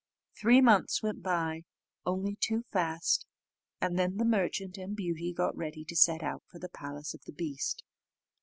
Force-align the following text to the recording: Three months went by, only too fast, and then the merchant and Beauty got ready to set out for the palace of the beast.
Three 0.35 0.61
months 0.61 1.03
went 1.03 1.21
by, 1.21 1.63
only 2.07 2.35
too 2.35 2.63
fast, 2.71 3.27
and 3.79 3.99
then 3.99 4.17
the 4.17 4.25
merchant 4.25 4.75
and 4.79 4.95
Beauty 4.95 5.31
got 5.31 5.55
ready 5.55 5.85
to 5.85 5.95
set 5.95 6.23
out 6.23 6.41
for 6.47 6.57
the 6.57 6.69
palace 6.69 7.13
of 7.13 7.23
the 7.25 7.31
beast. 7.31 7.83